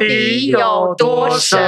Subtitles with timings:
[0.00, 1.60] 底有多神？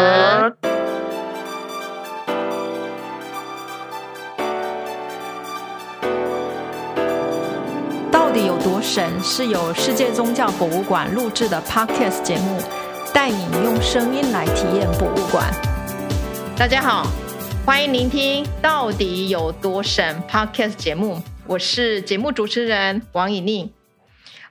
[8.10, 9.22] 到底有多神？
[9.22, 12.58] 是由世界宗教博物馆录制的 Podcast 节目，
[13.12, 15.52] 带你用声音来体验博物馆。
[16.56, 17.06] 大家好，
[17.66, 23.70] 欢迎聆听《到底有多神》Podcast 节目，我是节目主持人王以宁。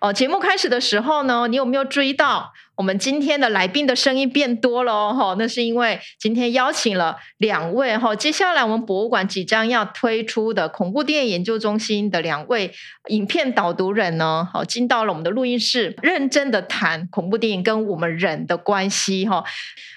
[0.02, 5.14] 哦，节目开始的时候呢，你有没有注意到我们今天的来宾的声音变多了哦？
[5.16, 12.74] 哈，那是因为今天邀请了两位哈，接下来我们博物馆即将要推出的恐怖电影研究中心的两位
[13.10, 19.44] 影片导读人呢，好，进到了我们的录音室，认真的谈恐怖电影跟我们人的关系哈。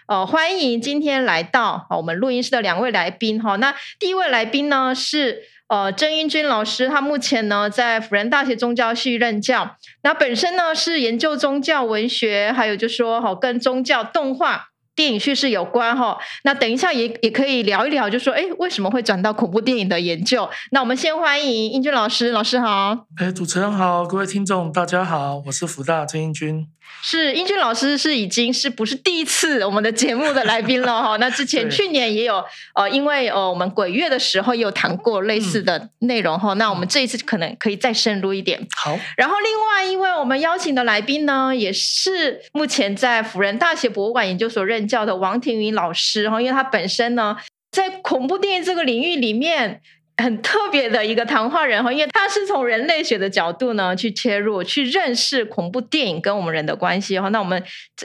[0.06, 3.56] 呃，欢迎今天来到我们录音室的两位来宾哈。
[3.56, 5.53] 那第一位来宾呢是。
[5.74, 9.76] 呃，郑英军老师，他目前呢在辅仁大学宗教系任教。
[10.04, 16.16] 那本身呢是研究宗教文学，还有就说好跟宗教动画电影叙事有关哈。
[16.44, 20.48] 那等一下也也可以聊一聊，就说哎为什么会转到恐怖电影的研究？
[20.70, 23.06] 那我们先欢迎英俊老师，老师好。
[23.16, 26.68] 哎，主持人好，各位听众大家好，我是福大郑英军。
[27.02, 31.16] 是英俊老师是已经是不是第一次我们的节目的来宾了哈？
[31.20, 32.42] 那之前去年也有
[32.74, 36.52] 呃，因为呃我们鬼月的时候也有谈过类似的内容哈。
[36.54, 38.66] 那我们这一次可能可以再深入一点。
[38.76, 47.36] 好，然后另外一位我们邀请的来宾呢，也是目前在辅仁大学博物馆研究所任叫的王庭云老师哈，因为他本身呢
[47.70, 49.80] 在恐怖电影这个领域里面。
[50.16, 57.30] 很特别的一个谈话人哈，因为他是从人类学的角度呢去切入，去认识恐怖电影跟我们人的关系哈。
[57.30, 57.60] 那我们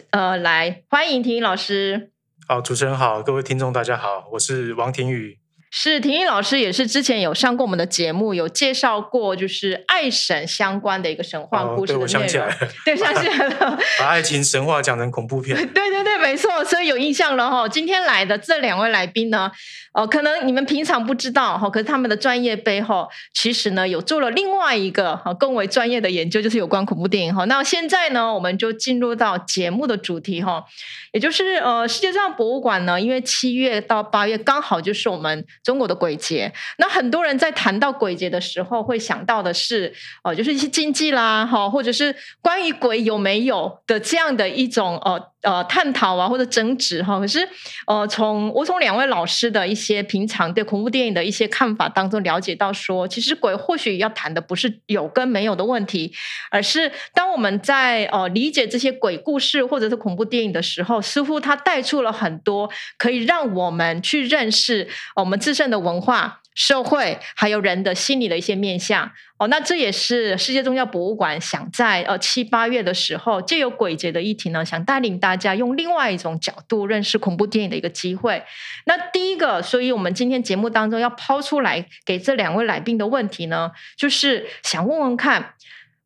[0.09, 2.09] 呃来欢迎庭宇老师。
[2.47, 5.38] 好，主持人好，各位听众大家好，我是王庭宇。
[5.71, 12.07] 是婷婷老师，也是之前有上过我们的节目，有介绍过就是爱神相关的一个神话故事的内容。
[12.07, 15.55] 对，我想起来了，对，想起来了， 把爱情神话讲成恐怖片。
[15.73, 17.67] 对对对，没错，所以有印象了哈。
[17.67, 19.51] 今天来的这两位来宾呢？
[19.93, 27.45] 哦，可能你们平常不知道哈，可是他们的专业背后，其实呢有做了另外一个哈更为专业的研究，就是有关恐怖电影哈。
[27.45, 30.63] 那现在呢，我们就进入到节目的主题哈，
[31.11, 39.91] 也就是呃世界上博物馆呢，因为七月到八月刚好就是我们中国的鬼节，那很多人在谈到鬼节的时候，会想到的是
[40.23, 45.29] 呃就是一些禁忌啦哈，或者是关于鬼有没有的这样的一种呃。
[45.41, 47.47] 呃，探讨啊，或者争执哈，可是
[47.87, 56.11] 呃，从我从两位老师的一一些平常对恐怖电影的一些看法当中了解到，说其实鬼或许要谈的不是有跟没有的问题，
[56.51, 66.41] 而是当我们在哦理解这些鬼故事或者是恐怖电影的时候，似乎它带出了很多可以让我们去认识我们自身的文化。
[66.59, 78.43] 社会还有人的心理的一些面向哦，那这也是世界宗教博物馆想在呃七八月的时候借由鬼节的议题呢，想带领大家用另外一种角度认识恐怖电影的一个机会。
[78.85, 85.53] 那第一个，所以我们今天节目当中要抛出来给这两位来宾的问题呢，就是想问问看，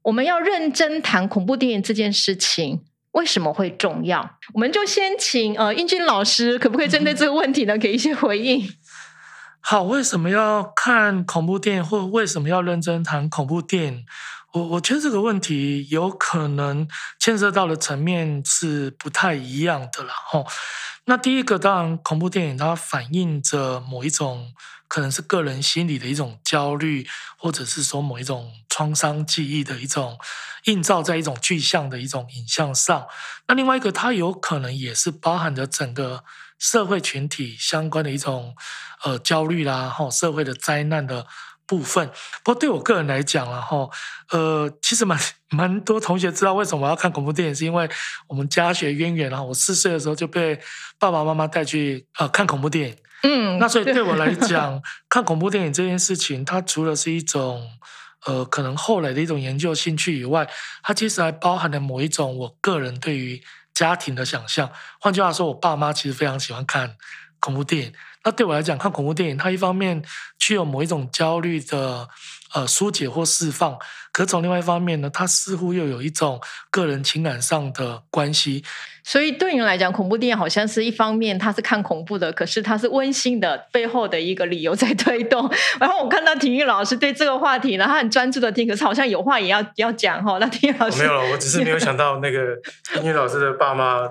[0.03, 4.37] 我们要认真谈恐怖电影这件事情为什么会重要？
[4.53, 8.63] 我们就先请呃英俊老师，可不可以针对这个问题呢，给一些回应？
[9.65, 14.05] 好，为什么要看恐怖电影，或为什么要认真谈恐怖电影？
[14.51, 16.85] 我我觉得这个问题有可能
[17.17, 20.11] 牵涉到的层面是不太一样的了。
[20.13, 20.45] 吼，
[21.05, 24.53] 那第一个，当然，恐怖电影它反映着某一种
[24.89, 27.07] 可能是个人心理的一种焦虑，
[27.37, 30.19] 或者是说某一种创伤记忆的一种
[30.65, 33.07] 映照在一种具象的一种影像上。
[33.47, 36.25] 那另外一个，它有可能也是包含着整个。
[36.63, 38.55] 社会群体相关的一种
[39.03, 41.27] 呃焦虑啦，哈，社会的灾难的
[41.65, 42.07] 部分。
[42.41, 43.91] 不过对我个人来讲然后
[44.31, 45.19] 呃，其实蛮
[45.51, 47.89] 蛮多同学知道为什么要看恐怖电影，是因为
[48.27, 50.57] 我们家学渊源然后我四岁的时候就被
[50.97, 52.95] 爸爸妈妈带去呃看恐怖电影。
[53.23, 57.69] 嗯，那所以对我来讲， 看恐怖电影这件事情，它除了是一种
[58.25, 60.49] 呃可能后来的一种研究兴趣以外，
[60.81, 63.43] 它其实还包含了某一种我个人对于。
[63.73, 66.95] 家庭的想象，换句话说，我爸妈其实非常喜欢看
[67.39, 67.93] 恐怖电影。
[68.23, 70.03] 那对我来讲，看恐怖电影，它一方面
[70.39, 72.07] 具有某一种焦虑的
[72.53, 73.77] 呃疏解或释放，
[74.13, 78.63] 可从另外一方面呢，它似乎又有一种个人情感上的关系。
[79.03, 85.49] 所以对你来讲，恐怖电影好像是一方面，它是看恐怖的，可是它是温馨的背后的一个理由在推动。
[85.79, 90.37] 然后我看到体育老师对这个话题呢，他很专注的听，可是好像有话也要要讲哈。
[90.39, 92.55] 那体育老师没有了，我只是没有想到那个
[92.95, 94.09] 体育老师的爸妈。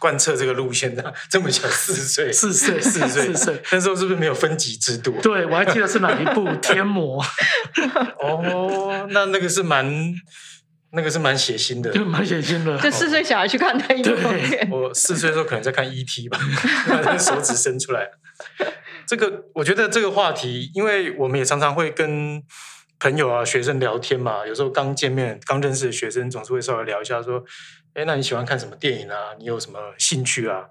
[0.00, 5.12] 贯彻这个路线的这么小，四岁，四岁，四岁，四岁，那时候是不是没有分级制度？
[5.22, 7.24] 对，我还记得是哪一部《天魔》。
[8.20, 9.86] 哦，那那个是蛮
[10.94, 12.78] 那个是蛮血腥的，就蛮血腥的。
[12.78, 14.68] 就四岁小孩去看那一部片。
[14.70, 16.28] 我四岁的时候可能在看 E.T.
[16.28, 16.38] 吧，
[17.04, 18.08] 把手指伸出来。
[19.06, 22.42] 这个我觉得这个话题，因为我们也常常会跟
[22.98, 27.44] 朋友啊、学生聊天嘛，有时候刚见面、刚认识的学生，总是会稍微聊一下，说
[27.94, 29.34] ：“哎，那你喜欢看什么电影啊？
[29.38, 30.66] 你有什么兴趣啊？”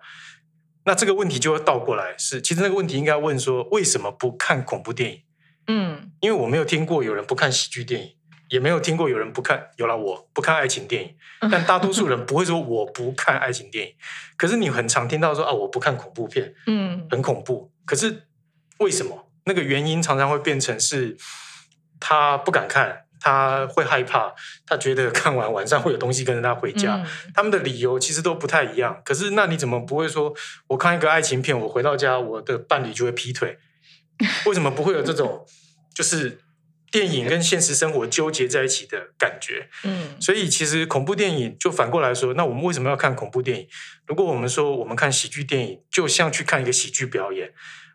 [0.85, 5.21] 那这个问题就会倒过来，是其实那个问题应该问说：为什么不看恐怖电影？
[5.67, 8.09] 嗯，因为我没有听过有人不看喜剧电影。
[8.53, 11.15] 也没有听过有人不看，有了我不看爱情电影，
[11.51, 13.95] 但大多数人不会说我不看爱情电影。
[14.38, 17.71] 可是你很常听到说啊，我不看恐怖片，嗯，很恐怖。
[17.83, 18.27] 可是
[18.77, 19.27] 为什么？
[19.45, 21.17] 那个原因常常会变成是
[22.00, 24.35] 他不敢看，他会害怕，
[24.67, 27.03] 他觉得看完晚上会有东西跟着他回家。
[27.33, 29.01] 他们的理由其实都不太一样。
[29.03, 30.31] 可是那你怎么不会说，
[30.67, 33.57] 我看一个爱情片，我回到家我的伴侣就会劈腿？
[34.45, 35.44] 为什么不会有这种？
[35.95, 36.43] 就是。
[36.94, 43.68] 电影跟现实生活纠结在一起的感觉，嗯，所以其实恐怖电影就反过来说，那我们为什么要看恐怖电影？
[44.06, 47.50] 如果我们说我们看喜剧电影，就像去看一个喜剧表演；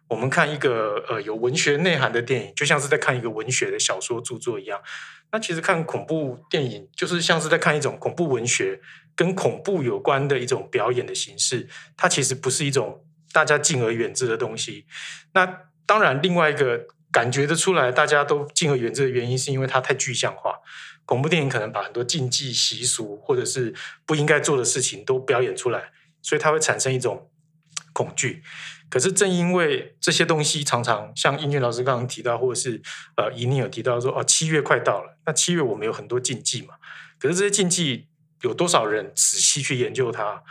[0.09, 4.81] 我们看一个呃有文学内涵的电影，就像是在看一个文学的小说著作一样。
[5.31, 8.81] 那其实看恐怖电影，就是像是在看一种恐怖文学
[9.15, 11.69] 跟恐怖有关的一种表演的形式。
[11.97, 14.87] 它其实不是一种大家敬而远之的东西。
[15.35, 16.89] 那当然，另外一个。
[17.11, 20.61] 感觉得出来，大家都敬而远之的原因，是因为它太具象化。
[21.05, 23.75] 恐怖电影可能把很多禁忌习俗，或者是
[24.05, 25.91] 不应该做的事情都表演出来，
[26.21, 27.31] 所以它会产生一种
[27.95, 28.43] 恐惧。
[28.91, 32.83] 可是正因为这些东西常常像英俊老师刚刚提到，或者是
[33.17, 36.75] 呃，怡宁有提到说，哦，七月快到了，那七月我们有很多禁忌嘛。
[37.19, 38.09] 可是这些禁忌
[38.43, 40.43] 有多少人仔细去研究它？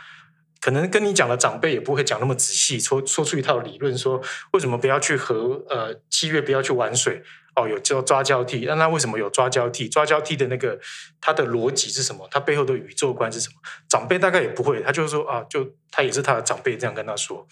[0.60, 4.20] 可能跟你讲的长辈也不会讲那么仔细，说说出一套理论，说
[4.52, 7.22] 为什么不要去河呃七月不要去玩水
[7.54, 9.88] 哦，有叫抓交替，那他为什么有抓交替？
[9.88, 10.78] 抓交替的那个
[11.20, 12.28] 他的逻辑是什么？
[12.30, 13.54] 他背后的宇宙观是什么？
[13.88, 17.46] 长辈大概也不会，他就是说啊，就他也是他的长辈这样跟他说。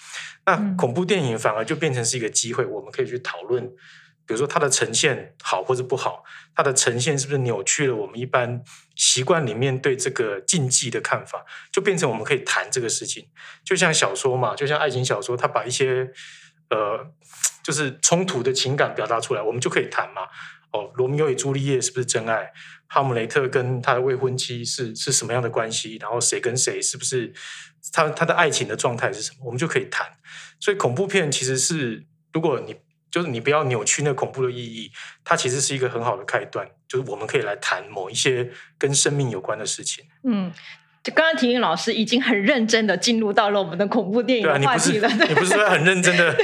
[0.44, 3.72] 那恐怖电影反而就变成是一个机会，我们可以去讨论。
[4.28, 6.24] 比如说它的呈现好或者不好，
[6.56, 8.60] 它的呈现是不是扭曲了我们一般
[8.96, 13.28] 习惯里面对这个禁忌的看法，就变成我们可以谈这个事情。
[13.62, 16.10] 就像小说嘛，就像爱情小说，它把一些
[16.70, 17.12] 呃
[17.62, 20.22] 就是冲突的情感表达出来，我们就可以谈嘛。
[20.72, 22.52] 哦，罗密欧与朱丽叶是不是真爱？
[22.88, 25.98] 哈姆雷特跟他的未婚妻是是什么样的关系？
[26.00, 27.32] 然后谁跟谁是不是
[27.92, 29.44] 他他的爱情的状态是什么？
[29.44, 30.16] 我们就可以谈。
[30.58, 32.76] 所以恐怖片其实是如果你。
[33.08, 34.92] 就是你不要扭曲那恐怖的意义，
[35.24, 36.68] 它其实是一个很好的开端。
[36.88, 40.04] 就是我们可以来谈某一些跟生命有关的事情。
[40.24, 40.52] 嗯，
[41.02, 45.08] 就刚刚婷婷老师已经很认真的进入到了我们的恐怖电影的话题了。
[45.28, 46.36] 你不是说很认真的？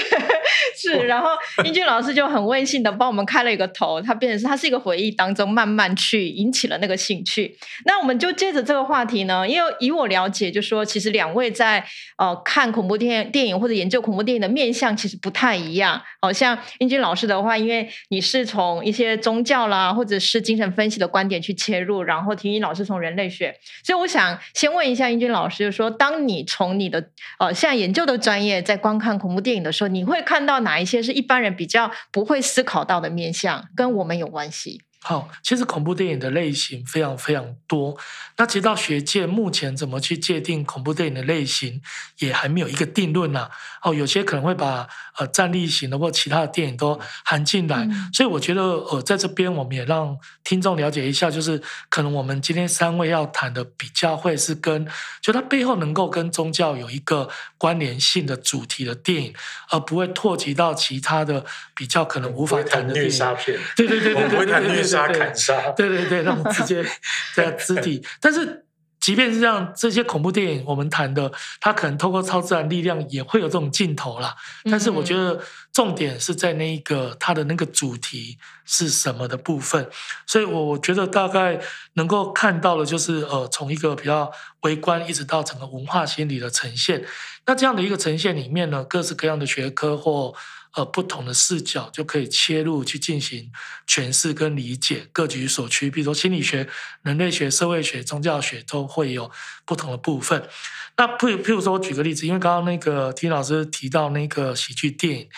[0.83, 1.29] 是，然后
[1.65, 7.57] 英俊老师就很温馨的帮我们开了一个头，他变成是他是一个回忆当中慢慢去引起了那个兴趣。
[7.85, 11.85] 那我们就接着这个话题呢，因为以我了解，就说其实两位在
[12.19, 16.03] 呃看恐怖电电影或者研究恐怖电影的面向其实不太一样。
[16.21, 27.05] 好像英俊老师的话，因为你是从一些宗教啦或者是精神分析的观点去切入，然后婷婷老师从人类学，所以我想先问一下英俊老师，就说当你从你的
[27.39, 30.72] 呃现在研究的专业在观看恐怖电影的时候，你会看到哪？
[30.73, 34.81] 哪一些是一般人比较不会思考到的面向，跟我们有关系？
[35.05, 37.99] 好，其实恐怖电影的类型非常非常多。
[38.37, 41.83] 那其实到学界目前怎么去界定恐怖电影的类型，
[42.19, 43.51] 也还没有一个定论呐。
[43.83, 44.87] 哦，有些可能会把
[45.19, 47.89] 呃战力型的或其他的电影都含进来。
[48.13, 54.87] 所以我觉得呃在这边我们也让听众了解一下，就是可能我们今天三位要谈的比较会是跟
[55.21, 57.29] 就它背后能够跟宗教有一个
[57.59, 59.35] 关联性的主题的电影，
[59.71, 61.45] 而不会拓及到其他的
[61.75, 63.59] 比较可能无法谈的虐杀片。
[63.75, 64.92] 对对对对对对对。
[64.93, 66.85] 杀砍杀，对 对对，那种直接
[67.35, 68.05] 在肢体。
[68.21, 68.67] 但是，
[69.01, 74.37] 即便是这样，这些恐怖电影我们谈的，它可能透过超自然力量也会有这种镜头啦。
[74.71, 75.41] 但是，我觉得
[75.73, 79.91] 重点是在那一个它的那个主题是什么的部分。
[80.27, 81.61] 所以，我我觉得大概
[81.95, 84.31] 能够看到的，就是呃，从一个比较
[84.61, 87.05] 微观，一直到整个文化心理的呈现。
[87.45, 90.33] 那这样的一个呈现里面呢，各式各样的学科或
[90.75, 93.53] 呃，不同的视角就可以切入去进行
[93.87, 95.91] 诠释跟理解，各取所需。
[95.91, 96.67] 比如说心理学、
[97.03, 99.31] 人类学、社会学、宗教学都会有
[99.67, 100.49] 不同的部分。
[100.97, 105.29] 那譬如譬如说，我举个例子，因为刚刚那个听老师提到那个喜剧电影，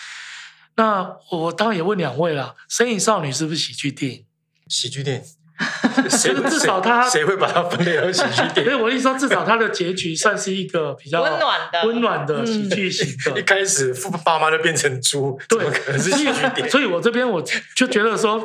[0.75, 4.25] 那我当然也问两位了，《身影少女》是不是喜剧电影？
[4.69, 5.44] 喜剧电影。
[6.09, 8.71] 谁至少他谁会把它分类为喜剧电影？
[8.71, 13.39] 所以我意思说，至少它的结局算是一个比较温暖的、温暖的喜剧型的。
[13.39, 16.69] 一开始父爸妈就变成猪，怎么可能是喜剧电影？
[16.69, 17.41] 所以我这边我
[17.75, 18.43] 就觉得说，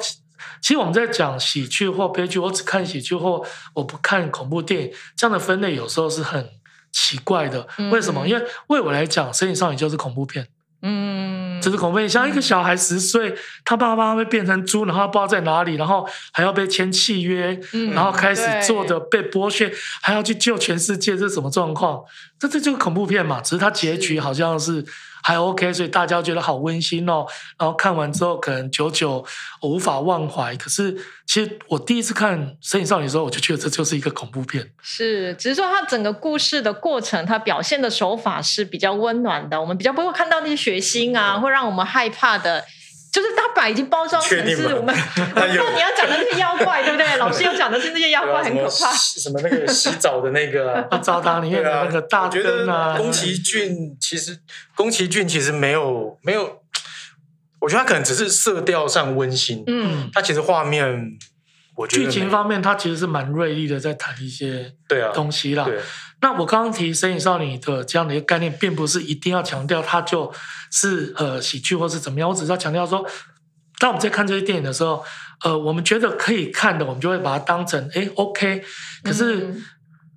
[0.63, 6.49] 其实我们在讲喜剧或悲剧，我只看喜剧或我不看恐怖电影，这样的分类有时候是很
[6.93, 7.67] 奇怪的。
[7.79, 8.27] 嗯为什么？
[8.29, 10.47] 因为为我来讲，《神隐少女》就是恐怖片，
[10.83, 12.09] 嗯，这是恐怖片。
[12.09, 13.35] 像一个小孩十岁，
[13.65, 19.71] 他爸妈会变成猪，然后他不知道在哪里，然后还要被签契约，嗯然后开始对做的被剥削，
[20.01, 22.03] 还要去救全世界，这是什么状况？
[22.39, 23.41] 这这就是恐怖片嘛？
[23.41, 24.83] 只是它结局好像是
[25.23, 27.27] 还 OK，所以大家觉得好温馨哦。
[27.59, 29.25] 然后看完之后可能久久
[29.63, 30.57] 无法忘怀。
[30.57, 30.93] 可是
[31.27, 34.73] 其实我第一次看《神影少女》的时候，我就觉得这就是一个恐怖片。
[34.83, 42.65] 是，只是说它整个故事的过程，它表现的手法是比较温暖的，我们比较不会看到那些血腥啊，会让我们害怕的。
[43.13, 44.69] 就是他把已经包装成确定吗？
[44.69, 44.95] 是我们，
[45.35, 47.07] 那你要讲的是妖怪，对不对？
[47.19, 48.93] 老师要讲的是那些妖怪很可怕。
[48.93, 50.87] 什么那个洗澡的那个。
[50.91, 54.39] 啊澡堂里面的那个大我觉得灯啊，宫崎骏其实
[54.75, 56.61] 宫崎骏其实没有没有，
[57.61, 61.13] 我觉得他可能只是色调上温馨，嗯，他其实画面
[61.77, 65.65] 我觉得剧情方面，它其实是蛮锐利的，在谈一些对啊东西啦。
[65.65, 65.81] 对
[66.21, 70.33] 那我刚刚提《神隐少女》的这样的一个概念，并不是一定要强调它就
[70.71, 73.07] 是呃喜剧或是怎么样，我只是要强调说，
[73.79, 75.03] 当我们在看这些电影的时候，
[75.43, 78.63] 呃，我们觉得可以看的，我们就会把它当成哎 OK。
[79.03, 79.65] 可是嗯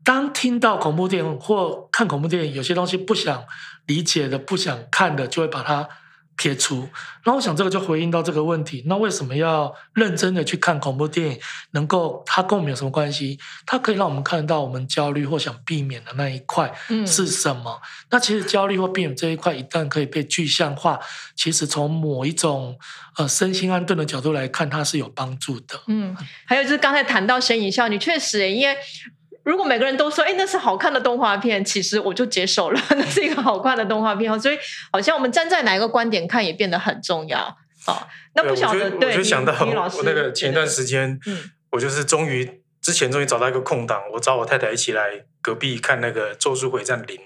[0.04, 3.46] 当听到恐怖电影或看恐怖电影，有些东西不想
[3.86, 5.88] 理解的、不想看的，就会把它
[6.36, 6.90] 撇除。
[7.26, 11.40] 那我想这个就回应到这个问题：那为什么要认真的去看恐怖电影？
[11.72, 13.40] 能够它跟我们有什么关系？
[13.66, 17.82] 它可以让我们看到我们焦虑或想避免的那一块嗯是什么？
[18.10, 21.00] 那其实焦虑或避免这一块，一旦可以被具象化，
[21.36, 22.78] 其实从某一种
[23.18, 25.82] 呃身心安顿的角度来看，它是有帮助的。
[25.88, 28.76] 嗯，还有就是刚才谈到《神隐少女》，确实，因为
[29.44, 34.40] 如果每个人都说，哎，那是好看的动画片，其实我就接受了， 那是一个好看的动画片哦。
[34.40, 34.58] 所以
[34.92, 37.58] 好像我们站在哪一个观点看，也变得很重要。
[37.86, 41.38] 好，那不晓得，我就我对，你就想到你老师我那个前一段时间，嗯
[41.72, 47.18] 我就是终于之前终于找到一个空档，我找我太太一起来隔壁看那个《咒术回战零》，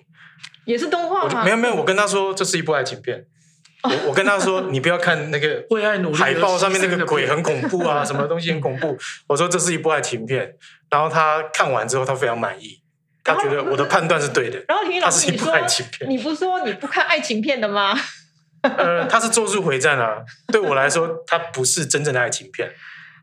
[0.65, 1.43] 也是动画吗？
[1.43, 3.25] 没有没有，我跟她说这是一部爱情片。
[3.83, 8.97] 我我跟她说，你不要看那个为爱努力海报上面那个鬼很恐怖啊，什么东西很恐怖。
[9.27, 10.55] 我说这是一部爱情片，
[10.89, 12.82] 然后他看完之后，他非常满意，
[13.24, 14.63] 他觉得我的判断是对的。
[14.67, 17.98] 然后体育老师，是一部你说爱情片你不是说你不看爱情片的吗？
[18.62, 22.70] 呃，他是《咒术回战》啊，对我来说，它不是真正的爱情片。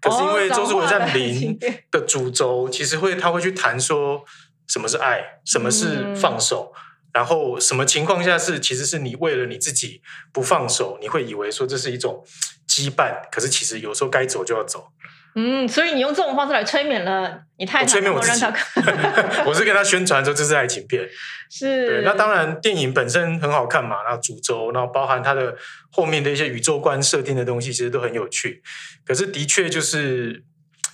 [0.00, 1.59] 可是因为哦《咒术回战零》
[1.90, 4.25] 的主轴，其实会他会去谈说
[4.68, 6.73] 什么是爱，什么是嗯放手，
[7.12, 10.02] 然后什么情况下是其实是你为了你自己
[10.33, 12.25] 不放手，你会以为说这是一种
[12.68, 14.88] 羁绊，可是其实有时候该走就要走。
[15.36, 21.08] 嗯，所以你用这种方式来催眠了你太催眠我自己然后让她看， 我是跟他宣传说这是爱情片，
[21.50, 25.56] 是对，那当然电影本身很好看嘛，然后主轴，然后包含它的
[25.90, 28.62] 后面的一些宇宙观设定的东西，其实都很有趣。
[29.04, 30.44] 可是的确就是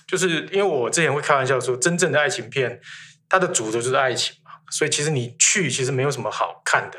[0.07, 2.79] 就是因为我之前会开玩笑说，真正的爱情片
[3.29, 6.97] 它的主轴就是爱情嘛，所以其实你去其实没有什么好看的。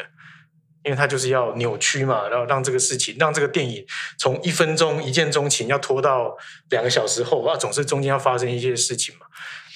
[0.84, 3.84] 因为它就是要扭曲嘛，然后让这个事情，让这个电影
[4.18, 6.36] 从一分钟一见钟情要拖到
[6.70, 9.26] 两个小时后，啊，总是中间要发生一些事情嘛，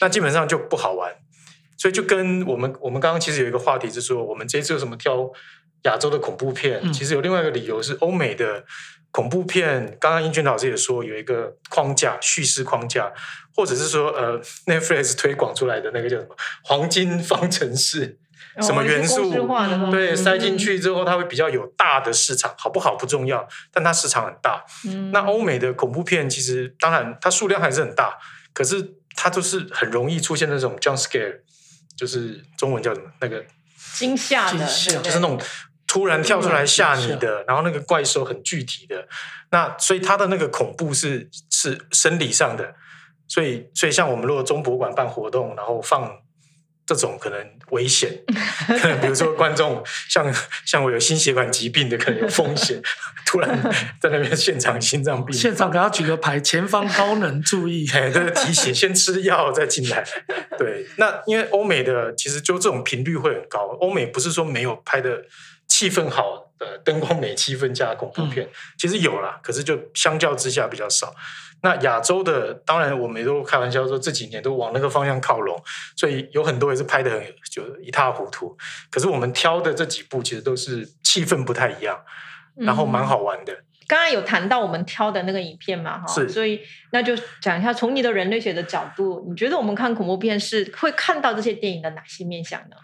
[0.00, 1.14] 那基本上就不好玩。
[1.78, 5.30] 所以就跟我们我们刚刚其实有一个话题是说，我们这次有什么挑
[5.82, 6.80] 亚洲的恐怖片？
[6.82, 8.64] 嗯其实有另外一个理由是欧美的
[9.10, 9.96] 恐怖片。
[10.00, 13.12] 刚刚英俊老师也说有一个框架叙事框架，
[13.54, 16.34] 或者是说呃 Netflix 推广出来的那个叫什么
[16.64, 18.18] 黄金方程式。
[18.62, 19.30] 什么哦元素
[19.90, 24.64] 对，塞进去之后，它会比较有大的市场，好不好不重要，但它市场很大。
[24.86, 25.10] 嗯。
[25.12, 28.16] 那欧美的恐怖片其实当然它数量还是很大，
[28.54, 31.40] 可是它都是很容易出现那种 jump scare，
[31.96, 33.44] 就是中文叫什么那个，
[33.94, 34.58] 惊吓的，
[35.02, 35.38] 就是那种
[35.86, 39.06] 突然跳出来吓你的，然后那个怪兽很具体的，
[39.50, 42.74] 那所以它的那个恐怖是是生理上的，
[43.28, 46.10] 所以所以像我们如果中博馆办活动，然后放。
[46.86, 48.08] 这种可能危险，
[48.80, 50.32] 可能比如说观众像
[50.64, 52.80] 像我有心血管疾病的，可能有风险，
[53.26, 53.60] 突然
[54.00, 57.88] 在那边现场心脏病发，现场给他举个牌，前方高能注意。
[57.92, 60.04] 哎，对，提醒先吃药再进来。
[60.56, 63.76] 对，那因为欧美的其实就这种频率会很高。
[63.80, 65.24] 欧美不是说没有拍的
[65.66, 71.12] 气氛好的灯光美、气氛加恐怖片，其实有啦，可是就相较之下比较少。
[71.62, 75.60] 那亚洲的，当然我们也都开玩笑说这几年都往那个方向靠拢，
[75.96, 78.56] 所以有很多也是拍的很就一塌糊涂。
[78.90, 81.98] 可是我们挑的这几部其实都是气氛不太一样，
[82.56, 83.56] 然后蛮好玩的。
[83.88, 86.60] 刚刚有谈到我们挑的那个影片嘛，哈，是所以
[86.90, 92.76] 那就讲一下，从你的人类学的角度，你觉得我们看恐怖片是会看到这些电影的哪些面向呢？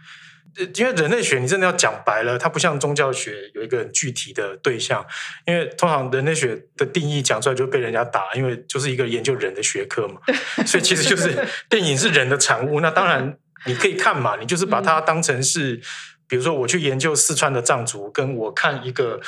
[0.59, 5.05] 呃因为人类学你真的要讲白了，它不像宗教学有一个很具体的对象，
[5.47, 10.21] 因为通常人类学的定义讲出来就被人家打，因为就是一个研究人的学科嘛，
[10.67, 15.81] 所以其实就是电影是人的产物，那当然你可以看嘛，你就是把它当成是，
[16.27, 19.21] 比如说我去研究四川的藏族，跟我看一个。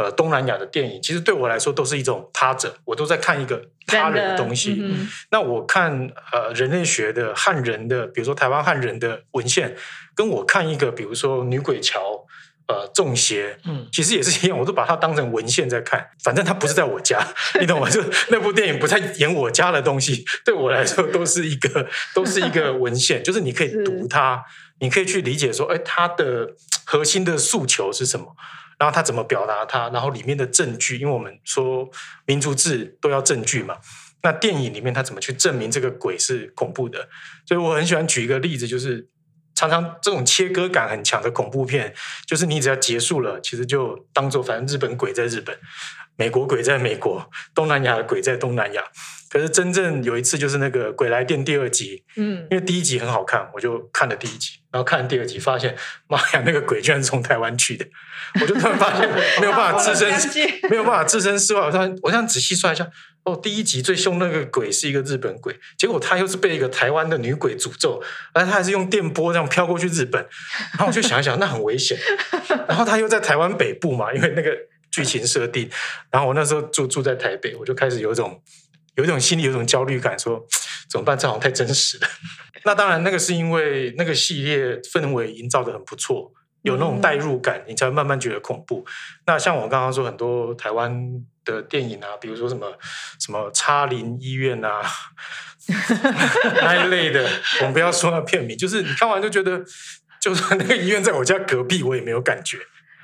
[0.00, 4.78] 呃，东南亚的电影其实对我来说都是一种他者，我都在看一个他人的东西。
[4.80, 9.76] 嗯那我看呃人类学的汉人的，比如说台湾汉人的文献，
[10.14, 12.26] 跟我看一个比如说女鬼桥。
[12.72, 16.06] 呃，中邪，嗯其实也是一样，我都把它当成文献在看。
[16.22, 17.18] 反正它不是在我家，
[17.60, 17.90] 你懂吗？
[17.90, 24.44] 就那部电影不在演我家的东西， 对我来说都是一个，都是一个文献， 就是你可以读它，
[24.78, 26.54] 你可以去理解说，哎，它的
[26.84, 28.36] 核心的诉求是什么，
[28.80, 31.88] 然后他怎么表达他，然后里面的证据，因为我们说
[32.24, 33.76] 民族志都要证据嘛。
[34.22, 37.08] 那电影里面他怎么去证明这个鬼是恐怖的？
[37.46, 39.06] 所以我很喜欢举一个例子，就是
[39.60, 41.92] 常常这种切割感很强的恐怖片，
[42.26, 45.54] 就是你只要结束了，其实就当做反正日本鬼在日本，
[46.16, 48.82] 美国鬼在美国，东南亚的鬼在东南亚。
[49.28, 55.76] 可是真正有一次，就是那个《鬼来电》第二集，嗯因为第一集很好看，我就看了第一集，然后看了第二集，发现
[56.08, 57.86] 妈呀，那个鬼居然是从台湾去的，
[58.40, 59.08] 我就突然发现
[59.40, 60.10] 没有办法置身
[60.70, 61.60] 没有办法置身事外。
[61.60, 62.88] 我突然我这样仔细算一下，
[63.24, 70.26] 哦，第一集最凶那个鬼是一个日本鬼，结果他又是被一个台湾的女鬼诅咒，而他还是用电波这样飘过去日本，
[70.72, 71.98] 然后我就想一想，那很危险。
[72.66, 74.56] 然后他又在台湾北部嘛，因为那个
[74.90, 75.68] 剧情设定，
[76.10, 78.42] 然后我那时候住住在台北，我就开始有一种
[78.94, 80.42] 有一种心里有一种焦虑感，说
[80.90, 81.16] 怎么办？
[81.16, 82.08] 这好像太真实了。
[82.64, 88.84] 那当然，那个是因为那个系列氛围营造的很不错，有那种代入感，你才会慢慢觉得恐怖。
[89.26, 90.92] 那像我刚刚说，很多台湾
[91.50, 92.72] 的电影啊，比如说什么
[93.18, 94.82] 什么叉林医院啊
[96.62, 97.28] 那一类的，
[97.60, 99.62] 我们不要说那片名，就是你看完就觉得，
[100.20, 102.58] 就算那个医院在我家隔壁，我也没有感觉。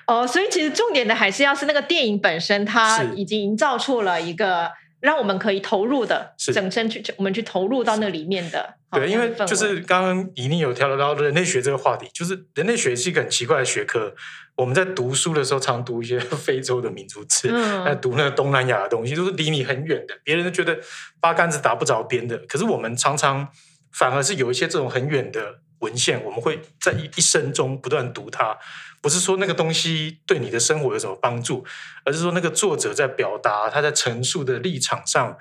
[0.07, 4.71] 哦，所以其实重点的还是要是那个电影本身，它已经营造出了一个
[5.07, 8.75] 让我们可以投入的，是整身去我们去投入到那里面的。
[8.91, 14.13] 哦对，因为就是刚刚怡宁有聊到人类学这个话题，就是人类学是一个很奇怪的学科。
[14.57, 20.77] 我们在读书的时候，常读一些非洲的民族志，嗯在读那个东南亚的东西，都是离你很远的，别人都觉得
[21.21, 22.39] 八竿子打不着边的。
[22.49, 23.49] 可是我们常常
[23.93, 28.59] 反而是有一些这种很远的文献，我们会在一一生中不断读它。
[29.07, 31.65] 不是说那个东西对你的生活有什么帮助，
[32.05, 35.39] 而是说那个作者在表达他在陈述的立场上，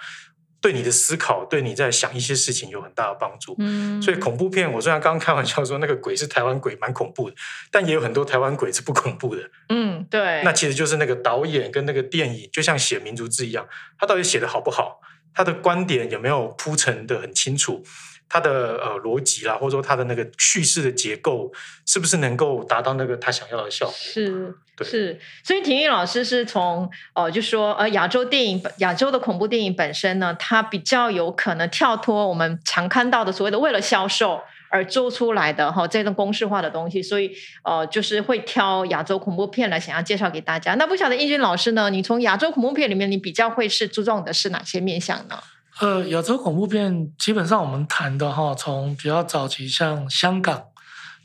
[0.62, 3.56] 对你的思考，对你在想一些事情有很大的帮助。
[3.58, 7.36] 嗯，所以恐怖片，我虽然刚刚开玩笑说那个鬼是台湾鬼，蛮恐怖的，
[7.72, 9.50] 但也有很多台湾鬼是不恐怖的。
[9.70, 15.02] 嗯，对，那其实就是那个导演跟那个电影，就像写民族志一样，他到底写的好不好？
[15.34, 17.84] 他的观点有没有铺陈的很清楚？
[18.28, 21.52] 他的呃逻辑啦，或者说他的那个叙事的结构，
[21.86, 23.96] 是不是能够达到那个他想要的效果？
[23.96, 37.32] 是对是，所以婷玉老师是从呃，就说呃，亚洲电影亚洲的恐怖电影本身呢，它比较有可能跳脱我们常看到的所谓的为了销售而做出来的哈这种公式化的东西，所以
[37.64, 40.74] 呃，就是会挑亚洲恐怖片来想要介绍给大家。
[40.76, 45.40] 那不晓得英俊老师呢，你从亚洲恐怖片里面，你比较会是注重的是哪些面向呢？
[45.82, 50.68] 呃，亚洲恐怖片基本上我们谈的哈，从比较早期像香港，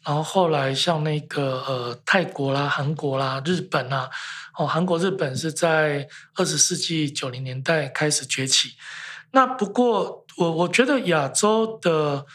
[0.04, 4.10] 然后后来像那个呃泰国啦、韩国啦、日本啦，
[4.58, 8.72] 哦，韩国、日本是在二十世纪九零年代开始崛起。
[9.30, 12.26] 那不过我我觉得亚洲的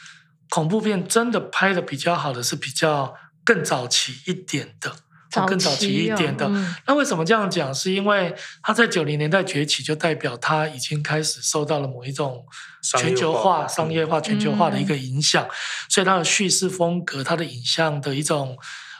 [0.49, 4.95] 恐怖片真的拍的比较好的是比较更早期一点的，
[5.43, 6.49] 哦更早期一点的。
[6.87, 7.73] 那为什么这样讲？
[7.73, 12.45] 是因为它在九零年代崛起，就代表它已经开始受到了某一种
[12.81, 15.47] 全球化化、商业化、全球化的一个影响，
[15.89, 18.57] 所以它的叙事风格、它的影像的一种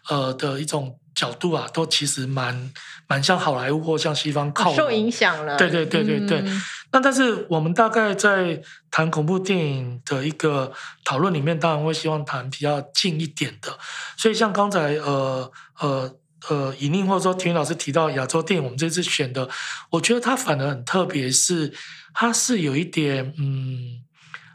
[0.10, 2.71] 呃的一种角度啊，都其实蛮
[3.08, 10.71] 蛮像好莱坞或像西方靠拢受影响了，对对对对对嗯那但是我们大概在谈恐怖电影的一个
[11.04, 13.78] 讨论里面，当然会希望谈比较近一点的。
[14.15, 16.15] 所以像刚才呃呃
[16.49, 19.49] 呃尹宁或者说田云老师提到亚洲电影，我们这次选的，
[19.91, 21.73] 我觉得它反而很特别，是
[22.13, 24.01] 它是有一点嗯。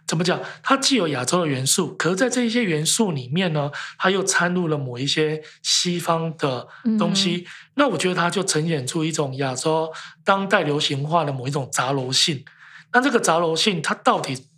[0.06, 0.40] 怎么讲？
[0.64, 6.66] 它既有亚洲的元素，可是在这一些元素里面呢，它又掺入了某一些西方的
[6.98, 7.46] 东西。
[7.74, 9.92] 那我觉得它就呈现出一种亚洲
[10.24, 12.44] 当代流行化的某一种杂糅性。
[12.92, 14.48] 那这个杂糅性，它到底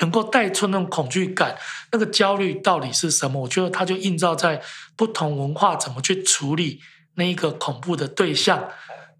[0.00, 1.56] 能够带出那种恐惧感、
[1.92, 3.42] 那个焦虑到底是什么？
[3.42, 4.62] 我觉得它就映照在
[4.96, 6.80] 不同文化怎么去处理
[7.14, 8.68] 那一个恐怖的对象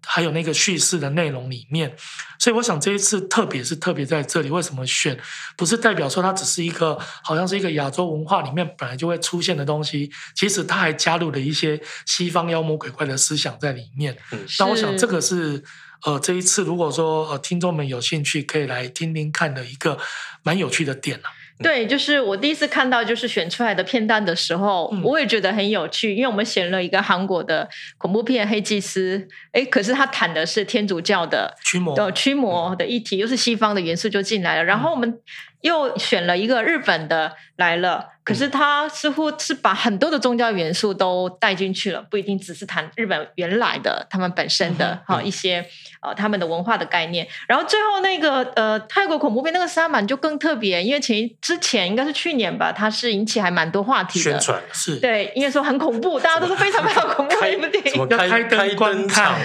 [0.05, 1.95] 还有那个叙事的内容里面。
[2.39, 5.19] 所以我想这一次特别是特别在这里，为什么选？
[5.57, 14.15] 不是代表说它只是一个好像是一个亚洲文化里面本来就会出现的东西，其实它还加入了一些西方妖魔鬼怪的思想在里面。
[14.59, 15.63] 那我想这个是
[16.05, 19.97] 呃这一次如果说呃听众们有兴趣，可以来听听看的一个
[20.43, 21.29] 蛮有趣的点啊。
[21.59, 29.17] 对，就是我第一次看到就是选出来的片段的时候，我也觉得很有趣，因为我们选了一个韩国的恐怖片《黑祭司》，
[29.53, 35.19] 哎，可是他谈的是天主教的驱魔的驱魔的议题，又是西方的元素就进来了，然后我们
[35.61, 38.16] 又选了一个日本的来了。
[38.27, 45.65] 可是他似乎是把很多的宗教元素都带进去了，不一定只是谈日本原来的他们本身的哈一些
[46.01, 47.25] 呃他们的文化的概念。
[47.47, 57.91] 然后最后那个呃泰国恐怖片那个沙满就更特别，因为前之前应该是去年吧，它是引起还蛮多话题的宣传，是对，因为说很恐怖，大家都是非常非常恐怖的一部电影。
[57.91, 59.39] 什么开开灯场，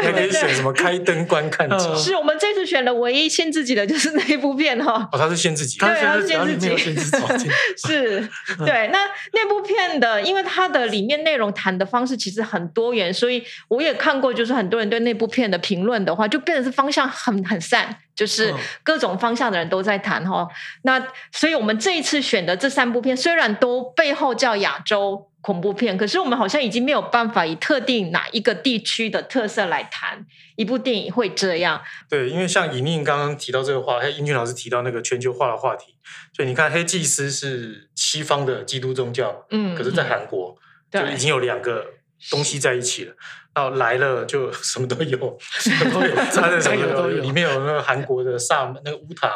[0.00, 1.96] 还可以选什么开灯观看场。
[1.96, 5.08] 是我们这次选的唯一限自己的就是那一部片哈。
[5.10, 6.76] 哦，他是限自己，对，他是限自己，
[7.84, 8.19] 是。
[8.58, 8.98] 对，那
[9.32, 20.48] 那部片的，因为它的里面内容谈的方式其实很多元，所以我也看过，就是很多人对那部片的评论的话，就变得是方向很很散，就是各种方向的人都在谈哈。
[20.82, 21.00] 那
[21.32, 25.26] 所以我们这一次选的这三部片，虽然都背后叫亚洲。
[25.42, 31.80] 恐怖片，可是我们好像已经没有办法以特定哪一个地区的特色来谈一部电影会这样。
[32.10, 35.94] 对，因为像尹宁刚刚提到这个话，还有英俊老师提到那个全球化的话题，
[36.36, 40.56] 所以你看黑祭司是西方的基督宗教，嗯，可是在韩国
[40.90, 41.86] 就已经有两个
[42.30, 43.14] 东西在一起了。
[43.52, 49.30] 然后来了就什么都有， 什么都有， 什么都有，里面有那个韩国的萨那个乌堂，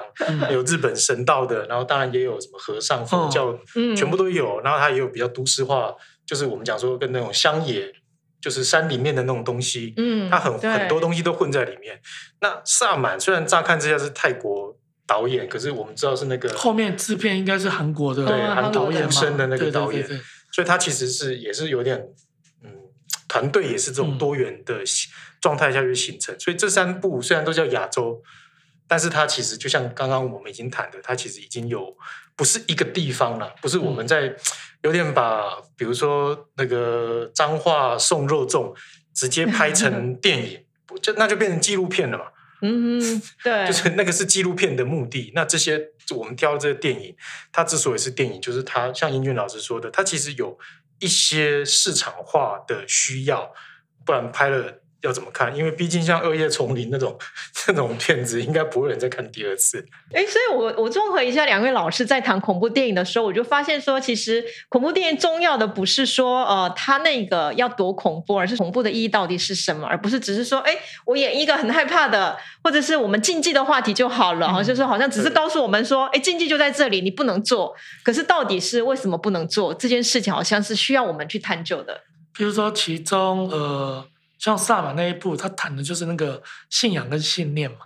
[0.50, 3.56] 有日本神道的，然后当然也有什么和尚佛教，
[3.96, 4.60] 全部都有。
[4.60, 5.94] 然后它也有比较都市化，
[6.26, 7.92] 就是我们讲说跟那种乡野，
[8.40, 12.00] 就是山里面的那种东西，嗯，它很很多东西都混在里面。
[12.40, 20.06] 那萨满虽然乍看之下是泰国导演，可是我们知道是那个后面制片应该是韩国的，对，韩国出身的那个导演，
[20.50, 21.98] 所以他其实是也是有点。
[22.62, 22.70] 嗯
[23.26, 24.84] 团队也是这种多元的
[25.40, 28.22] 状态下去形成，所以这三部虽然都叫亚洲，
[28.86, 31.96] 但是它其实就像刚刚我们已经谈的，它其实已经有
[32.36, 34.36] 不是一个地方了，不是我们在
[34.84, 38.72] 有点把比如说那个脏话送肉粽
[39.12, 42.26] 直接拍成 电影，不就那就变成纪录片了嘛。
[42.64, 45.30] 嗯， 对，就是那个是纪录片的目的。
[45.34, 47.14] 那这些我们挑这个电影，
[47.52, 50.58] 它之所以是电影，就是它像英俊老师说的，它其实有。
[51.00, 53.52] 一些市场化的需要，
[54.06, 55.54] 不然拍了要怎么看？
[55.54, 57.16] 因为毕竟像《恶夜丛林》那种
[57.52, 59.86] 这种片子，应该不会有人再看第二次。
[60.12, 77.74] 哎，所以我我综合一下两位老师在谈恐怖电影的时候，我就发现说，其实恐怖电影重要的不是说呃，它那个要多恐怖，而是恐怖的意义到底是什么，而不是只是说，哎，我演一个很害怕的，或者是我们禁忌的话题就好了，好像就是好像只是告诉我们说，哎，禁忌就在这里，你不能做。
[78.02, 82.00] 可是到底是为什么不能做这件事情，好像是需要我们去探究的。
[82.36, 84.06] 比如说，其中呃。
[84.38, 87.78] 像萨满那一部，他谈的就是那个信仰跟信念嘛。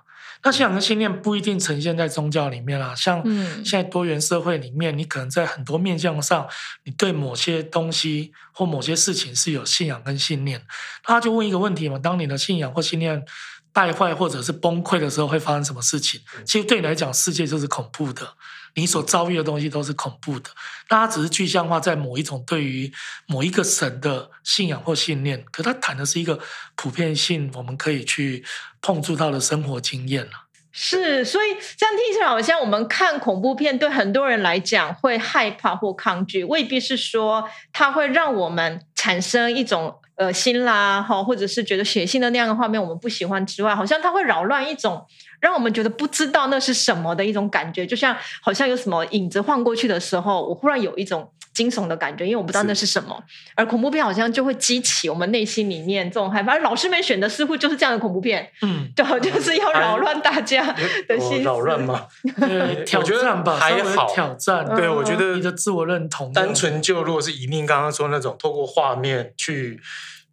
[0.45, 2.95] 那信仰跟信念不一定呈现在宗教里面啦。
[2.95, 3.25] 像
[3.65, 6.49] 现在多元社会里面，你可能在很多面向上，
[6.85, 10.65] 你对某些东西或某些事情是有信仰跟信念。
[11.03, 13.25] 他就问一个问题嘛：当你的信仰或信念
[13.73, 16.21] 败坏或者是崩溃的时候，会发生什么事情？
[16.47, 18.35] 其实对你来讲，世界就是恐怖的。
[18.79, 20.49] 你所遭遇的东西都是恐怖的，
[20.89, 22.93] 那它只是具象化在某一种对于
[23.27, 26.39] 某一个神的信仰或信念，可它谈的是一个
[26.77, 28.45] 普遍性，我们可以去
[28.81, 30.31] 碰触到的生活经验了。
[30.71, 45.05] 是，所以这样听起来好像我们看恐怖片对很多人来讲会害怕或抗拒，未必是说它会让我们产生一种恶心啦，哈，或者是觉得血腥的那样的画面我们不喜欢之外，好像它会扰乱一种。
[45.41, 53.23] 让我们觉得不知道那是什么的一种感觉，就像好像有什么影子晃过去的时候，我忽然有一种惊悚的感觉，因为我不知道那是什么。
[53.55, 56.53] 而恐怖片好像就会激起我们内心里面这种害怕。
[56.53, 60.75] 而老师们选的似乎就是这样的恐怖片，嗯，就就是要扰乱大家
[61.09, 61.43] 的心。
[61.43, 62.07] 扰乱吗？
[62.87, 64.65] 挑战吧，还好挑战。
[64.77, 69.81] 对，我觉得你的自我认同，单纯就如果是以宁刚刚说那种，透过画面去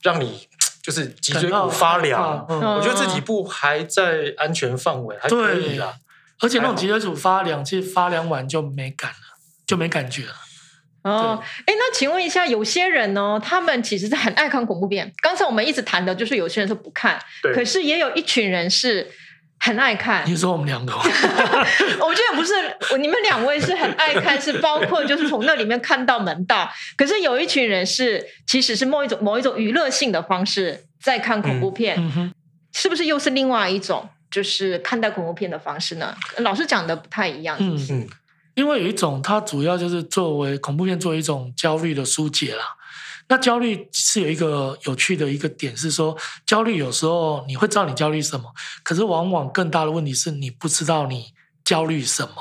[0.02, 0.48] 让你。
[0.86, 5.95] 就是脊椎骨发凉，我觉得这几部还在安全范围，还可以啦。
[6.39, 10.34] 而且那种脊椎骨发凉，其实发凉完就没感了，就没感觉了。
[11.02, 15.12] 哦，哎，那请问一下，有些人呢，他们其实是很爱看恐怖片。
[15.24, 17.19] 刚才我们一直谈的就是有些人是不看，
[17.54, 19.10] 可是也有一群人是。
[19.65, 22.54] 很爱看，你说我们两个， 我觉得不是，
[22.99, 26.71] 你们两位是很爱看，是包括就是从那里面看到门道。
[26.95, 32.32] 可是有一群人是，其实是某一种某一种娱乐性的方式在看恐怖片。
[32.71, 36.13] 是不是又是另外一种就是看待恐怖片的方式呢？
[36.39, 38.08] 老师讲的不太一样，嗯嗯，
[38.54, 42.75] 因为有一种它主要就是作为恐怖片作为一种焦虑的疏解啦。
[43.28, 51.34] 那焦虑是有一个有趣的一个点是说，焦虑有时候你会知道你焦虑什么，可是往往更大的问题是你不知道你
[51.64, 52.36] 焦虑什么。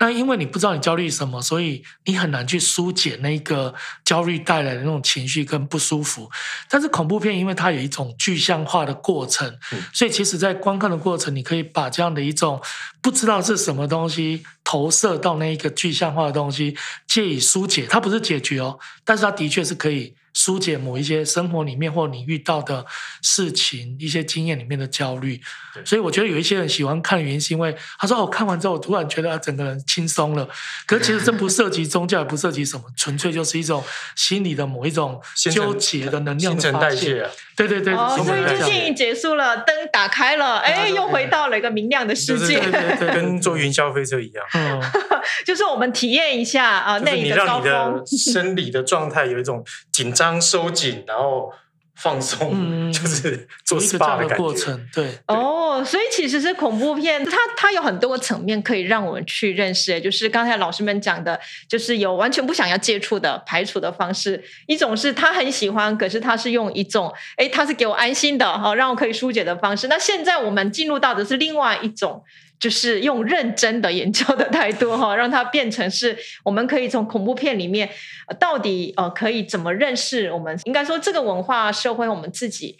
[0.00, 3.72] 那因为你不知道你焦虑什么，所以你很难去疏解那个
[4.04, 6.28] 焦虑带来的那种情绪跟不舒服。
[6.68, 12.60] 但是恐怖片因为它有一种具象化的过程，嗯所以其实在观看的过程，你可以把这样的一种
[13.00, 17.86] 不知道是什么东西投射到那一个具象化的东西，借以疏解。
[17.86, 22.84] 它不是解决哦，但是它的确是可以疏解某一些生活里面或你遇到的
[23.22, 25.40] 事情、一些经验里面的焦虑。
[25.84, 30.48] 所以我觉得有一些人喜欢看的原因，是因为他说：“哦，看完之后我突然觉得啊整个人轻松了。”
[30.86, 33.82] 可是其实真不涉及宗教，也不涉及什么，纯粹就是一种
[34.14, 36.94] 心理的某一种纠结的能量新陈的发泄。
[36.94, 44.44] 代谢啊，对对对，哦，所以就电影结束了，灯打开了，哎，又回到了一个明亮的世界，对对对跟坐云霄飞车一样。
[44.54, 44.80] 嗯，
[45.44, 48.04] 就是我们体验一下啊那一个高让你的峰。
[48.34, 51.52] 生理的状态有一种紧张、收紧，然后
[51.96, 54.36] 放松，嗯 就是做 SPA 样的感觉。
[54.36, 55.18] 过程，对。
[55.28, 64.42] 哦，所以其实是恐怖片，它它有很多个层面可以让我们去认识，就是刚才老师们讲的，就是有完全不想要接触的排除的方式。
[64.66, 69.86] 一种是他很喜欢，可是他是用一种，哎，他是给我安心的，哈、让我可以疏解的方式。
[69.88, 72.24] 那现在我们进入到的是另外一种。
[72.58, 77.90] 就是用认真的研究的态度哈，让它变成是我们可以从恐怖片里面，
[78.38, 80.58] 到底呃可以怎么认识我们？
[80.64, 82.78] 应该说这个文化社会我们自己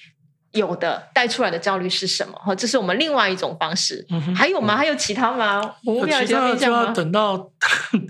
[0.54, 2.32] 有的带出来的焦虑是什么？
[2.44, 4.04] 哈，这是我们另外一种方式。
[4.10, 4.76] 嗯还有吗？
[4.76, 5.60] 还有其他吗？
[5.84, 6.92] 恐怖片有其其他面向他的就要吗？
[6.96, 7.50] 等到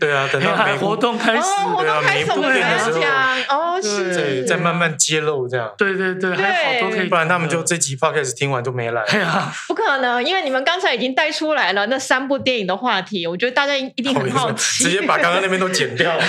[0.00, 3.10] 对啊，等到活动开始，哦，活对啊动开始我们才要片的时候讲
[3.48, 9.02] 哦，是对，再慢慢揭露这样，对对对，还好都可以，不然他们就这集 podcast 听完就没来。
[9.02, 16.12] 哎呀，不可能，因为你们刚才已经带出来了那三部电影的话题，我觉得大家一定很好奇， 直接把刚刚那边都剪掉。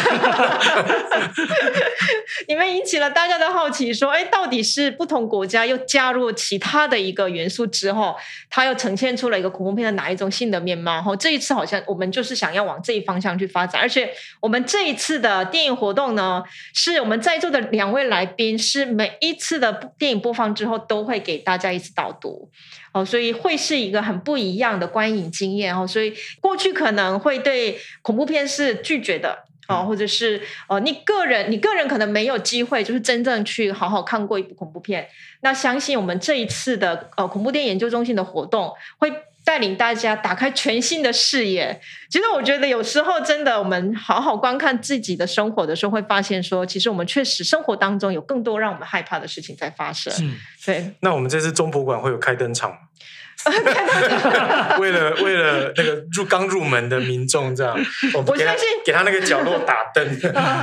[2.47, 8.15] 你们引起了大家的好奇，说，哎，到底是不同国家又加加入其他的一个元素之后，
[8.47, 11.01] 它又呈现出了一个恐怖片的哪一种新的面貌？
[11.01, 14.07] 哈，这一次好像我们就是想要往这一方向去发展，而且
[14.39, 16.43] 我们这一次的电影活动呢，
[16.75, 22.51] 是我们在座的两位来宾，是每一次的电影播放之后都会给大家一次导读。
[22.91, 25.87] 哦，所以会是一个很不一样的观影经验哦。
[25.87, 35.07] 所以过去可能会对恐怖片是拒绝的哦，或者是呃，你个人你个人可能没有机会，就是真正去好好看过一部恐怖片。
[35.41, 39.11] 那相信我们这一次的呃恐怖电影研究中心的活动会。
[39.45, 41.79] 带领大家打开全新的视野。
[42.09, 50.11] 其实我觉得有时候真的，我们好好观看自己的生活的时候，会发现说，其实我们确实生活当中有更多让我们害怕的事情在发生。
[50.19, 52.77] 嗯，对，那我们这次中博馆会有开灯场吗？
[54.79, 57.77] 为了为了那个入刚入门的民众，这样
[58.13, 60.03] 我相信给他那个角落打灯。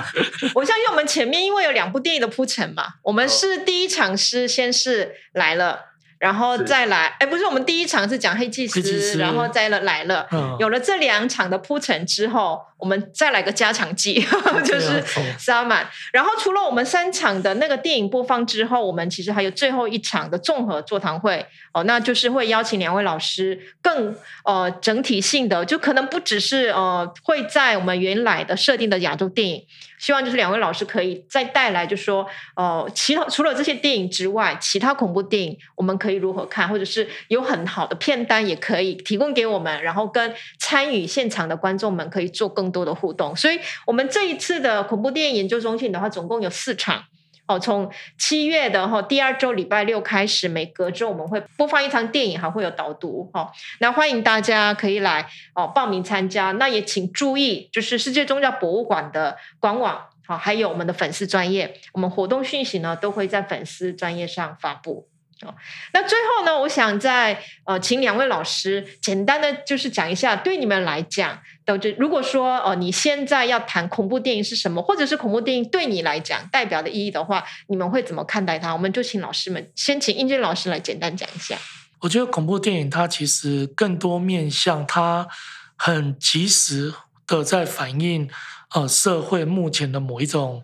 [0.55, 5.92] 我相信我们前面因为有两部电影的铺陈嘛，我们是第一场是先是来了。
[6.23, 10.57] 然后再来，哎，不是，我们第一场是讲黑祭司，黑祭司然后再了来了，嗯。
[10.61, 14.25] 有了这两场的铺陈之后，我们再来个加强剂，
[14.65, 15.35] 就是哦。
[15.37, 15.89] 沙满。
[16.13, 29.67] 然后除了我们三场的那个电影播放之后，我们其实还有最后一场的综合座谈会哦，那就是会邀请两位老师更呃整体性的，就可能不只是呃会在我们原来的设定的亚洲电影，
[30.03, 43.37] 希望就是两位老师可以再带来，就说哦，其他除了这些电影之外，其他恐怖电影我们可以如何看，或者是有很好的片单也可以提供给我们，然后跟参与现场的观众们可以做更多的互动。
[43.37, 47.05] 所以，我们这一次的恐怖电影研究中心的话，总共有四场。
[47.47, 53.51] 哦，从七月的哈、第二周礼拜六开始，每隔周我们会播放一场电影，还会有导读哦。
[53.81, 56.53] 那欢迎大家可以来哦报名参加。
[56.53, 65.09] 那也请注意，就是世界宗教博物馆的官网，好、还有我们的粉丝专业，我们活动讯息呢都会在粉丝专业上发布。
[65.43, 65.55] 哦，
[65.93, 78.73] 那最后呢，我想再呃，请两位老师简单的就是讲一下，对你们来讲，都就如果说呃，你现在要谈恐怖电影是什么，或者是恐怖电影对你来讲代表的意义的话，你们会怎么看待它？
[78.73, 81.57] 我们就请老师们先请英俊老师来简单讲一下。
[82.01, 85.29] 我觉得恐怖电影它其实更多面向，它
[85.77, 86.95] 很及时
[87.27, 88.29] 的在反映
[88.75, 90.63] 呃社会目前的某一种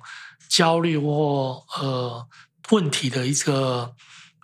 [0.49, 2.27] 焦虑或呃
[2.71, 3.95] 问题的一个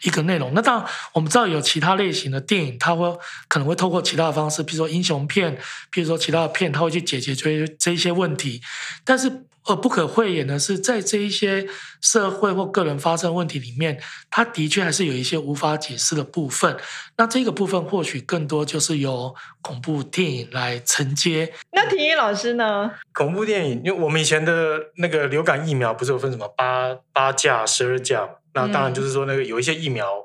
[0.05, 0.53] 一个内容。
[0.55, 5.59] 那当然，我们知道有其他类型的电影，它会可能会透过其他的方式，比如说英雄片，
[5.90, 8.61] 比如说其他的片，它会去解决这这一些问题。
[9.05, 11.67] 但是呃不可讳言的是，在这一些
[12.01, 13.99] 社会或个人发生问题里面，
[14.31, 16.77] 它的确还是有一些无法解释的部分。
[17.17, 21.53] 那这个部分或许更多就是由恐怖电影来承接。
[21.73, 22.90] 那婷宜老师呢？
[23.14, 28.33] 恐怖电影，因为我们以前的那个流感疫苗不是有分什么八八价、十二价嘛？
[28.55, 30.25] 那当然就是说那个有一些疫苗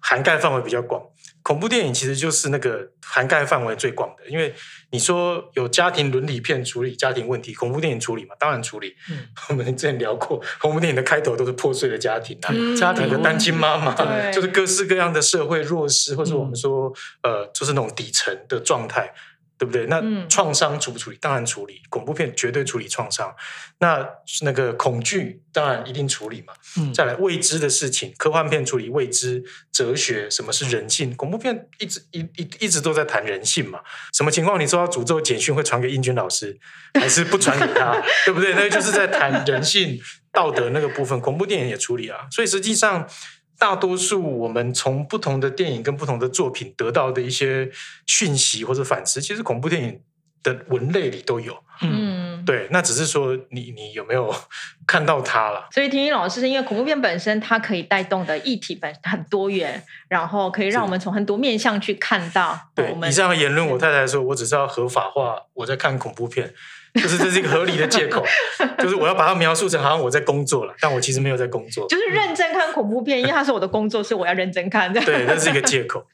[0.00, 1.02] 涵盖范围比较广。
[1.44, 4.54] 恐怖电影其实就是那个涵盖范围最广的，因为
[4.92, 8.94] 你说有家庭伦理片处理家庭问题，恐怖电影处理嘛，当然处理。
[9.10, 16.92] 嗯 我们之前聊过，恐怖电影的开头都是破碎的家庭啊，嗯家庭的那个单亲妈妈，对就是各式各样的社会弱势，或者我们嗯说
[17.24, 19.12] 呃，就是那种底层的状态。
[19.58, 19.86] 对不对？
[19.86, 21.18] 那嗯创伤处不处理？
[21.20, 21.80] 当然处理。
[21.88, 23.34] 恐怖片绝对处理创伤。
[23.78, 24.08] 那
[24.42, 26.52] 那个恐惧当然一定处理嘛。
[26.78, 31.14] 嗯，再来未知的事情，科幻片处理未知，哲学什么是人性？
[31.14, 33.80] 恐怖片一直一一一直都在谈人性嘛。
[34.12, 36.58] 什么情况你收到诅咒简讯会传给英军老师，
[36.94, 38.02] 还是不传给他？
[38.24, 38.54] 对不对？
[38.54, 40.00] 那就是在谈人性
[40.32, 41.20] 道德那个部分。
[41.20, 42.26] 恐怖电影也处理啊。
[42.30, 43.08] 所以实际上。
[43.58, 47.70] 大多数我们从不同的电影跟不同的作品得到的一些
[48.06, 50.00] 讯息或者反思，其实恐怖电影
[50.42, 51.62] 的文类里都有。
[51.80, 54.32] 嗯，嗯，对，那只是说你你有没有
[54.86, 55.68] 看到它了？
[55.72, 66.52] 所以婷婷老师是因为恐怖片本身它可以带动的议题本很多元，然后可以让我们从很多面向去看到对以上的言论，我太太说我只是要合法化我在看恐怖片，
[66.94, 68.22] 就是这是一个合理的借口，
[68.78, 71.88] 就是我要把它描述成好像我在工作了，但我其实没有在工作。
[71.88, 74.92] 就是认真看恐怖片，因为它是我的工作，所以我要认真看。
[74.92, 76.04] 对，这是一个借口。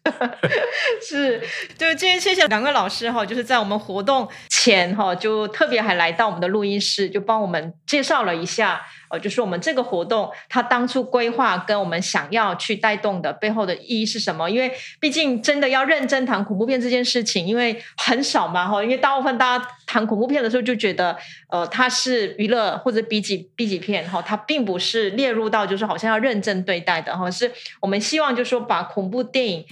[1.02, 1.40] 是，
[1.76, 14.50] 就今天谢谢两位老师哈，就是在我们活动前哈，就特别还来到我们的录音室，就帮我们介绍了一下，呃，就是我们这个活动它当初规划跟我们想要去带动的背后的意义是什么？
[14.50, 21.16] 因为毕竟真的要认真谈恐怖片这件事情，因为很少嘛哈，因为大部分大家谈恐怖片的时候就觉得，
[21.48, 29.64] 呃，它是娱乐或者 B 级 B 级片哈，它并不是列入到就是好像要认真对待的哈，是我们希望就是说把恐怖电影。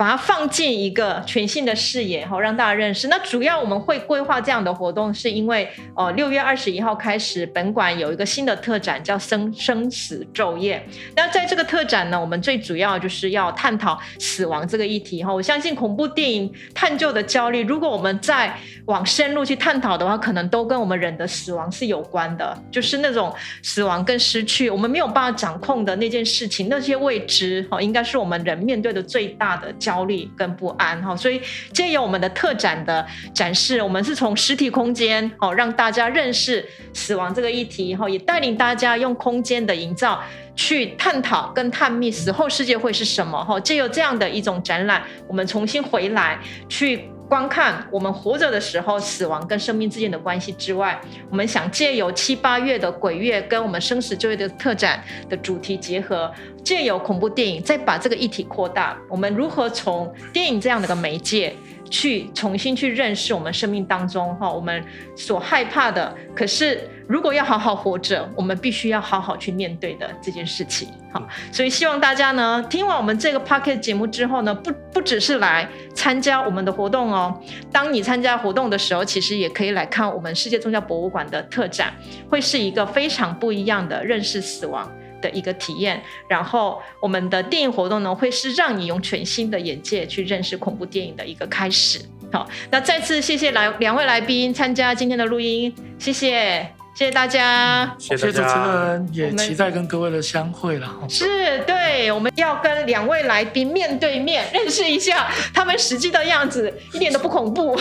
[0.00, 3.08] 把它放进一个全新的视野，哈，让大家认识。
[3.08, 10.82] 那主要我们会规划这样的活动，是因为呃，六月二十一号开始，本馆有一个新的特展叫《生生死昼夜》。
[11.14, 15.34] 那在这个特展呢，我们最主要就是要探讨死亡这个议题，哈。
[15.34, 23.30] 我相信恐怖电影探究的焦虑，如果我们再往深入去探讨的话，可能都跟我们人的死亡是有关的，就是那种
[23.62, 31.16] 死亡跟失去，我们没有办法掌控的那件事情，那些未知，哈，应该是我们人面对的最大的焦虑跟不安，哈。
[31.16, 40.22] 所以借由我们的特展的展示，我们是从实体空间，哦，让大家认识死亡这个议题，哈，也带领大家用空间的营造。
[40.56, 56.28] 去探讨跟探秘死后世界会是什么哈，借由这样的一种展览，我们重新回来去观看我们活着的时候死亡跟生命之间的关系之外，我们想借由七八月的鬼月跟我们生死就业的特展的主题结合，
[56.64, 61.54] 借由恐怖电影再把这个议题扩大，我们如何从电影这样的一个媒介。
[61.90, 64.82] 去重新去认识我们生命当中哈，我们
[65.16, 70.88] 所害怕的，可是如果要好好活着，我们必须要好好去面对的这件事情。
[71.12, 77.36] 好，所以希望大家呢，听完我们这个 p o c k e t 节目之后呢，不不只是来参加我们的活动哦，
[77.72, 81.92] 当你参加活动的时候，其实也可以来看我们世界宗教博物馆的特展，
[82.28, 84.88] 会是一个非常不一样的认识死亡。
[85.20, 92.00] 的一个体验，然后我们的电影活动呢，会是让你用全新的眼界去认识恐怖电影的一个开始。
[92.32, 97.90] 好，那再次谢谢来两位来宾参加今天的录音，谢谢，谢谢大家。
[97.98, 98.54] 谢谢谢主持。
[98.54, 100.86] 人，也期待跟各位的相会了。
[101.08, 107.74] 是对，我们要跟两位来宾面对面 认识一下他们实际的样子，一点都不恐怖，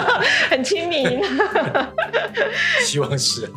[0.50, 1.22] 很亲民。
[2.84, 3.50] 希望是，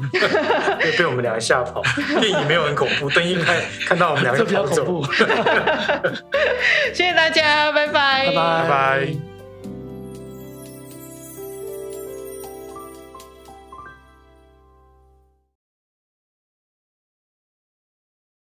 [0.80, 1.84] 被被我们两个吓跑。
[2.22, 4.86] 电影没有很恐怖，灯一开看到我们两个这比较跑走。
[4.86, 5.14] 恐怖。
[6.94, 9.29] 谢谢大家，拜拜，拜拜拜拜。